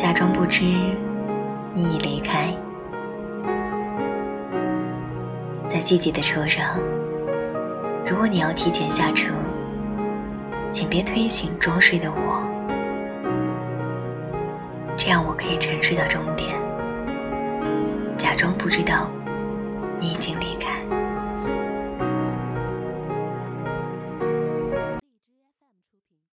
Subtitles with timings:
[0.00, 0.64] 假装不知
[1.74, 2.54] 你已离开。
[5.68, 6.78] 在季节的车上，
[8.08, 9.34] 如果你要提前下车，
[10.72, 12.42] 请别推醒装睡的我，
[14.96, 16.58] 这样我可以沉睡到终点，
[18.16, 19.06] 假装不知道
[19.98, 20.69] 你已经离开。